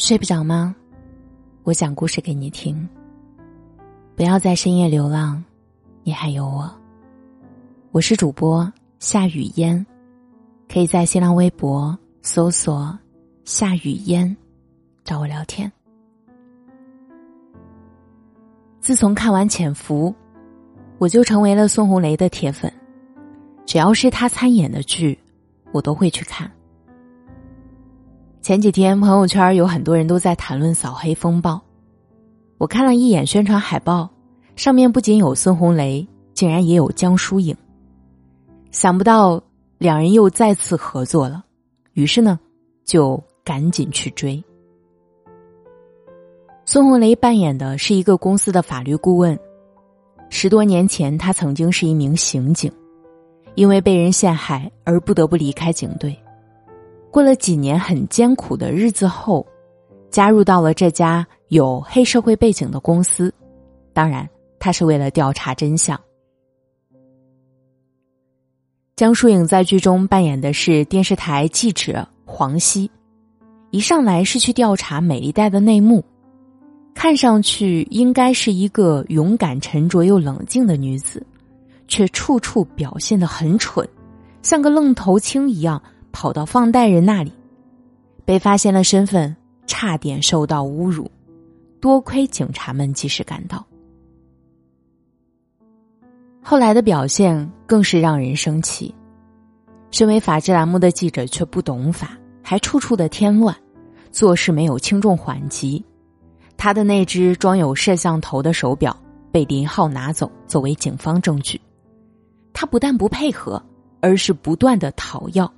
[0.00, 0.74] 睡不着吗？
[1.62, 2.88] 我讲故事给你听。
[4.16, 5.44] 不要在深夜流浪，
[6.02, 6.72] 你还有我。
[7.90, 9.84] 我是主播夏雨嫣，
[10.72, 12.98] 可以在新浪微博搜索
[13.44, 14.34] “夏雨嫣”，
[15.04, 15.70] 找我聊天。
[18.80, 20.08] 自从看完《潜伏》，
[20.96, 22.72] 我就成为了孙红雷的铁粉，
[23.66, 25.16] 只要是他参演的剧，
[25.72, 26.50] 我都会去看。
[28.42, 31.60] 前几天朋友圈有很多人都在谈论扫黑风暴，
[32.56, 34.08] 我看了一眼宣传海报，
[34.56, 37.54] 上面不仅有孙红雷，竟然也有江疏影。
[38.70, 39.42] 想不到
[39.76, 41.44] 两人又再次合作了，
[41.92, 42.40] 于是呢，
[42.86, 44.42] 就赶紧去追。
[46.64, 49.38] 孙红雷扮演的是一个公司的法律顾问，
[50.30, 52.72] 十多年前他曾经是一名刑警，
[53.54, 56.18] 因为被人陷害而不得不离开警队。
[57.10, 59.44] 过了几年很艰苦的日子后，
[60.10, 63.32] 加入到了这家有黑社会背景的公司。
[63.92, 64.28] 当然，
[64.60, 66.00] 他是为了调查真相。
[68.94, 72.88] 江疏影在剧中扮演的是电视台记者黄熙，
[73.70, 76.04] 一上来是去调查美丽贷的内幕，
[76.94, 81.26] 看上去应该是一个勇敢、沉着又冷静的女子，
[81.88, 83.88] 却处处表现的很蠢，
[84.42, 85.82] 像个愣头青一样。
[86.12, 87.32] 跑到放贷人那里，
[88.24, 91.10] 被发现了身份，差点受到侮辱，
[91.80, 93.64] 多亏警察们及时赶到。
[96.42, 98.94] 后来的表现更是让人生气，
[99.90, 103.54] 身为法制栏目的记者却不懂法，还处处的添乱，
[104.10, 105.84] 做事没有轻重缓急。
[106.56, 108.96] 他的那只装有摄像头的手表
[109.30, 111.60] 被林浩拿走作为警方证据，
[112.52, 113.62] 他不但不配合，
[114.00, 115.50] 而是不断的讨要。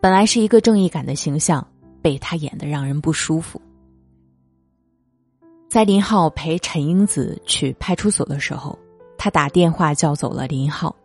[0.00, 1.66] 本来是一个正义感的形象，
[2.00, 3.60] 被他演的让人不舒服。
[5.68, 8.78] 在林浩陪陈英子去派出所的时候，
[9.18, 10.96] 他打电话叫走了林浩。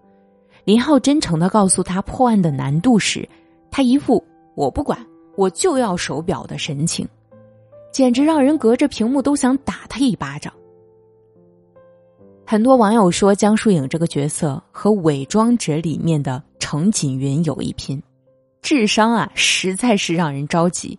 [0.64, 3.28] 林浩真诚的告诉他破案的难度时，
[3.70, 4.24] 他一副
[4.56, 4.98] 我不管，
[5.36, 7.06] 我就要手表的神情，
[7.92, 10.54] 简直让人隔着屏幕都想打他一巴掌。
[12.46, 18.02] 很多网友说，江疏影这个角色和《伪装者》里面的程锦云有一拼。
[18.66, 20.98] 智商啊，实在是让人着急。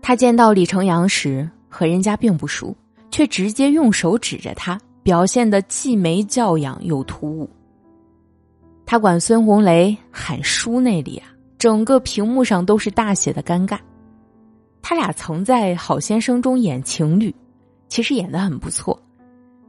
[0.00, 2.74] 他见到李成阳时和人家并不熟，
[3.10, 7.46] 却直接用手指着他，表现的既没教养又突兀。
[8.86, 13.78] 他管孙红雷喊叔，那里啊，整个屏幕上都是大写的尴尬。
[14.80, 17.34] 他俩曾在《好先生》中演情侣，
[17.88, 18.98] 其实演的很不错。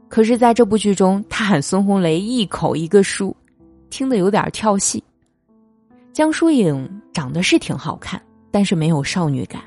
[0.08, 3.36] 可是在这部剧中，他喊孙红雷一口一个叔，
[3.90, 5.04] 听得有点跳戏。
[6.14, 9.60] 江疏影长得是挺好看，但是没有少女感，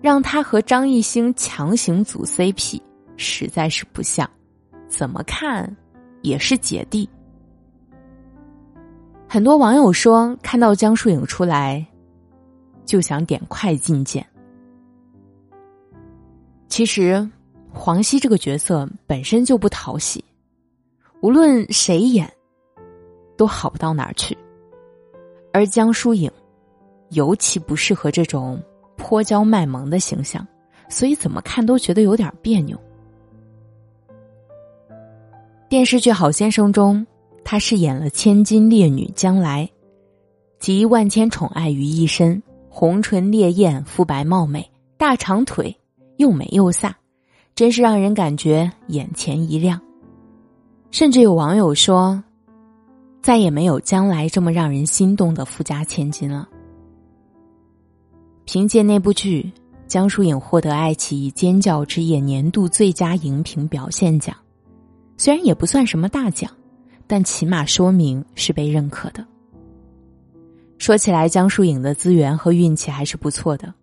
[0.00, 2.80] 让她和张艺兴强行组 CP
[3.16, 4.30] 实在是不像，
[4.86, 5.76] 怎么看
[6.22, 7.10] 也是姐弟。
[9.28, 11.84] 很多网友说看到江疏影出来，
[12.86, 14.24] 就想点快进键。
[16.68, 17.28] 其实
[17.72, 20.24] 黄熙这个角色本身就不讨喜，
[21.20, 22.32] 无论谁演，
[23.36, 24.38] 都好不到哪儿去。
[25.52, 26.30] 而江疏影，
[27.10, 28.60] 尤其不适合这种
[28.96, 30.46] 泼娇卖萌的形象，
[30.88, 32.78] 所以怎么看都觉得有点别扭。
[35.68, 37.06] 电视剧《好先生》中，
[37.44, 39.68] 他饰演了千金烈女将来，
[40.58, 45.76] 集万千宠爱于一身，红唇烈焰，肤白貌美，大长腿，
[46.16, 46.92] 又美又飒，
[47.54, 49.80] 真是让人感觉眼前一亮。
[50.90, 52.22] 甚至有网友说。
[53.28, 56.48] 再也没有将来这么让人心动的富家千金了。
[58.46, 59.52] 凭借那部剧，
[59.86, 64.34] 江疏影获得爱奇艺尖叫之夜年度最佳荧屏表现奖，
[65.18, 66.50] 虽然也不算什么大奖，
[67.06, 69.22] 但起码说明是被认可的。
[70.78, 73.74] 说起来，江疏影的资源和运气还是不错的。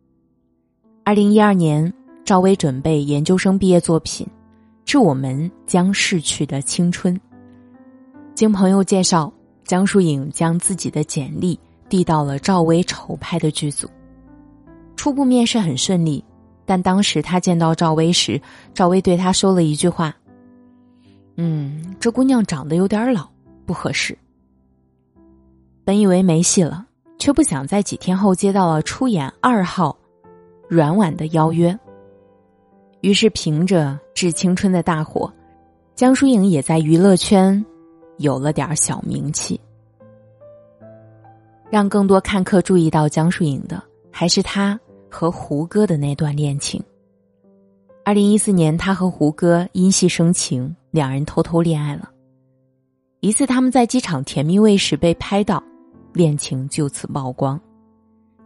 [1.03, 1.93] 二零一二年，
[2.23, 4.25] 赵薇准备研究生毕业作品
[4.85, 7.15] 《致我们将逝去的青春》。
[8.33, 9.31] 经朋友介绍，
[9.65, 11.59] 江疏影将自己的简历
[11.89, 13.89] 递到了赵薇筹拍的剧组。
[14.95, 16.23] 初步面试很顺利，
[16.65, 18.41] 但当时他见到赵薇时，
[18.73, 20.15] 赵薇对他说了一句话
[21.35, 23.27] ：“嗯，这姑娘长得有点老，
[23.65, 24.17] 不合适。”
[25.83, 26.85] 本以为没戏了，
[27.19, 29.95] 却不想在几天后接到了出演二号
[30.67, 31.77] 阮婉的邀约。
[33.01, 35.31] 于是凭着《致青春》的大火，
[35.95, 37.63] 江疏影也在娱乐圈。
[38.17, 39.59] 有了点小名气，
[41.69, 43.81] 让更多看客注意到江疏影的，
[44.11, 44.79] 还是她
[45.09, 46.81] 和胡歌的那段恋情。
[48.03, 52.09] 二零一四年，他和胡歌因戏生情，两人偷偷恋爱了。
[53.19, 55.63] 一次，他们在机场甜蜜位时被拍到，
[56.13, 57.59] 恋情就此曝光。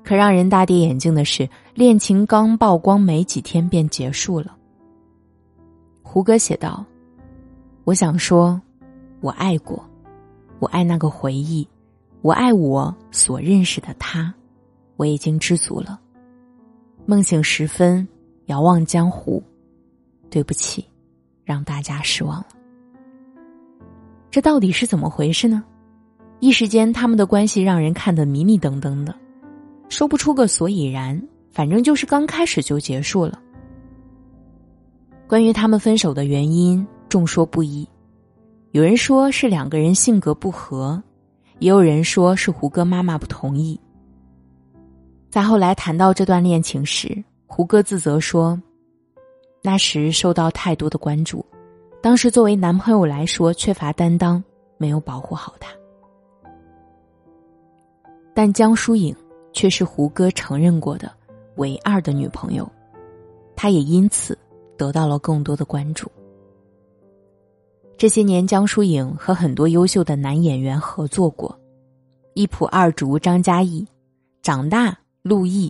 [0.01, 4.56] 可让人大跌眼镜的是，恋情刚曝光没几天便结束了。
[6.01, 6.86] 胡歌写道
[7.83, 8.60] ：“我想说，
[9.21, 9.83] 我爱过，
[10.60, 11.68] 我爱那个回忆，
[12.21, 14.33] 我爱我所认识的他，
[14.95, 16.00] 我已经知足了。
[17.06, 18.07] 梦醒时分，
[18.45, 19.44] 遥望江湖，
[20.30, 20.86] 对不起，
[21.44, 22.48] 让大家失望了。
[24.31, 25.63] 这到底是怎么回事呢？
[26.39, 29.13] 一时间，他们的关系让人看得迷迷瞪瞪的。”
[29.89, 31.19] 说不出个所以然，
[31.50, 33.42] 反正就是刚开始就结束了。
[35.27, 37.88] 关于他们分手的原因，众说不一。
[38.71, 41.01] 有人说是两个人性格不合，
[41.60, 43.80] 也有人说是胡歌妈妈不同意。
[45.30, 48.62] 在后来谈到这段恋情时，胡歌自责说
[49.62, 51.45] ：“那时受到太多的关注，
[52.01, 54.44] 当时作为男朋友来说缺乏担当，
[54.77, 55.69] 没有保护好他。”
[58.33, 59.16] 但江疏影。
[59.51, 61.12] 却是胡歌承认过的
[61.56, 62.71] 唯二的女朋友，
[63.56, 64.38] 他也因此
[64.77, 66.10] 得到了更多的关注。
[67.99, 71.53] 这些年，江疏影和很多优秀的男演员合作过，
[72.33, 73.85] 一仆二主张嘉译，
[74.41, 75.69] 长大陆毅，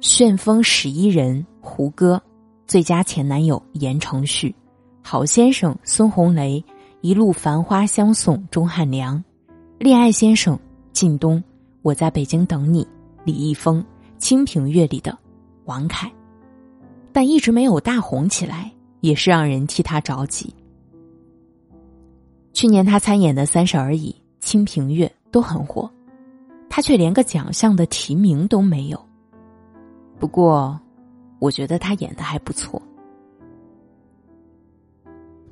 [0.00, 2.20] 旋风十一人胡歌，
[2.66, 4.52] 最佳前男友言承旭，
[5.00, 6.62] 好先生孙红雷，
[7.02, 9.22] 一路繁花相送钟汉良，
[9.78, 10.58] 恋爱先生
[10.92, 11.40] 靳东。
[11.82, 12.84] 我在北京等你，
[13.22, 13.80] 李易峰，
[14.18, 15.16] 《清平乐》里的
[15.66, 16.10] 王凯，
[17.12, 20.52] 但一直没有大红起来，也是让人替他着急。
[22.58, 24.10] 去年他参演的《三十而已》
[24.44, 25.88] 《清平乐》都很火，
[26.68, 29.00] 他却连个奖项的提名都没有。
[30.18, 30.76] 不过，
[31.38, 32.82] 我觉得他演的还不错。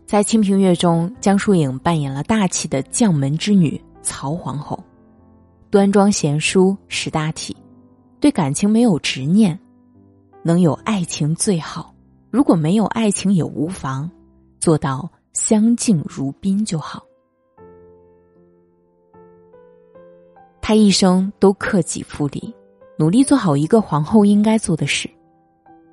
[0.05, 4.77] 在《清平乐》中，江疏影扮演了大气的将门之女曹皇后。
[5.71, 7.57] 端庄贤淑识大体，
[8.19, 9.57] 对感情没有执念，
[10.43, 11.95] 能有爱情最好。
[12.33, 14.11] 如果没有爱情也无妨，
[14.59, 17.05] 做到相敬如宾就好。
[20.61, 22.53] 他一生都克己复礼，
[22.99, 25.09] 努力做好一个皇后应该做的事。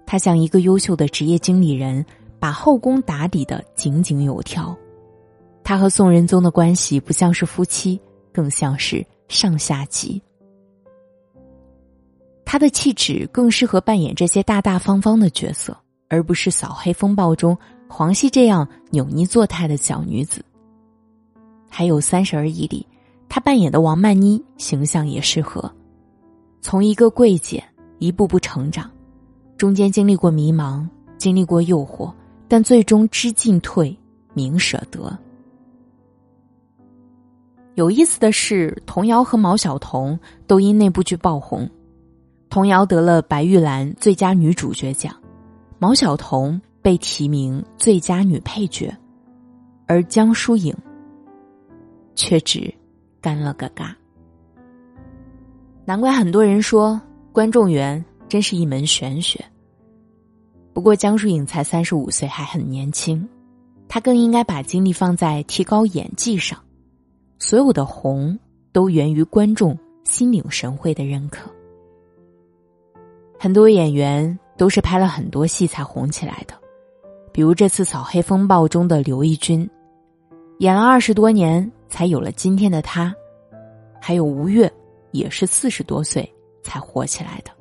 [0.06, 2.04] 他像一个优秀的职业经理人，
[2.40, 4.76] 把后宫打理的井井有条。
[5.64, 8.00] 他和宋仁宗的关系不像是夫妻，
[8.32, 9.06] 更像是。
[9.30, 10.22] 上下级，
[12.46, 15.76] 他的气质更适合扮演这些大大方方的角色，
[16.08, 17.58] 而不是《扫黑风暴》中
[17.96, 20.44] 黄熙这样扭捏作态的小女子。
[21.70, 22.88] 还有《三十而已》里，
[23.30, 25.72] 她扮演的王曼妮形象也适合。
[26.60, 27.64] 从一个贵姐
[28.00, 28.90] 一步步成长，
[29.58, 30.88] 中间经历过迷茫，
[31.20, 32.12] 经历过诱惑，
[32.48, 33.96] 但最终知进退，
[34.34, 35.16] 明舍得。
[37.76, 41.70] 有意思的是，童瑶和毛晓彤都因那部剧爆红，
[42.50, 45.16] 童瑶得了白玉兰最佳女主角奖，
[45.78, 48.96] 毛晓彤被提名最佳女配角，
[49.88, 50.76] 而江疏影
[52.14, 52.72] 却只
[53.22, 53.96] 干了个尬。
[55.86, 59.44] 难怪很多人说观众缘真是一门玄学。
[60.74, 63.28] 不过江疏影才三十五岁，还很年轻，
[63.88, 66.60] 她更应该把精力放在提高演技上。
[67.40, 68.38] 所有的红
[68.72, 71.50] 都源于观众心领神会的认可。
[73.40, 76.56] 很多演员都是拍了很多戏才红起来的，
[77.34, 79.70] 比如这次《扫黑风暴》中的刘奕君，
[80.60, 83.12] 演了二十多年才有了今天的他；
[84.00, 84.72] 还有吴越，
[85.12, 87.52] 也是四十多岁才火起来的。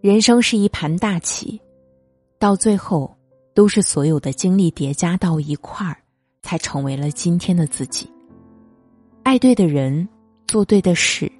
[0.00, 1.60] 人生是一盘大棋，
[2.38, 3.16] 到最后
[3.54, 5.96] 都是所有的经历叠加到一块儿。
[6.40, 8.10] 才成为了今天的自己。
[9.22, 10.08] 爱对的人，
[10.46, 11.30] 做对的事，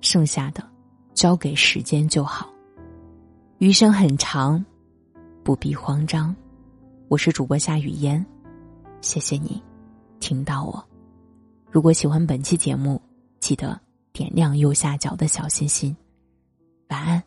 [0.00, 0.62] 剩下的
[1.14, 2.48] 交给时间就好。
[3.58, 4.64] 余生很长，
[5.46, 6.34] 不必慌张。
[7.06, 8.26] 我是主播夏雨嫣，
[9.00, 9.62] 谢谢你
[10.18, 10.84] 听到我。
[11.70, 13.00] 如果喜欢本期节目，
[13.38, 13.80] 记得
[14.12, 15.96] 点亮右下角的小心心。
[16.88, 17.22] 晚安。